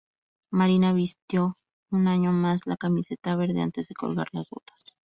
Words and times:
Marina 0.49 0.93
vistió 0.93 1.59
un 1.91 2.07
año 2.07 2.31
más 2.31 2.65
la 2.65 2.75
camiseta 2.75 3.35
verde 3.35 3.61
antes 3.61 3.87
de 3.87 3.93
colgar 3.93 4.29
las 4.31 4.49
botas. 4.49 4.95